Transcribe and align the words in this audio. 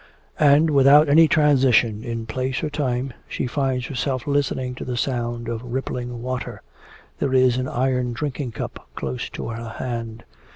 And, 0.39 0.71
without 0.71 1.09
any 1.09 1.27
transition 1.27 2.03
in 2.03 2.25
place 2.25 2.63
or 2.63 2.71
time, 2.71 3.13
she 3.27 3.45
finds 3.45 3.85
herself 3.85 4.25
listening 4.25 4.73
to 4.73 4.83
the 4.83 4.97
sound 4.97 5.47
of 5.47 5.61
rippling 5.63 6.23
water. 6.23 6.63
There 7.19 7.35
is 7.35 7.57
an 7.57 7.67
iron 7.67 8.11
drinking 8.11 8.53
cup 8.53 8.87
close 8.95 9.29
to 9.29 9.49
her 9.49 9.69
hand. 9.77 10.23